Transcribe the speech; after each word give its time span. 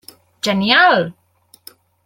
Genial! 0.41 1.13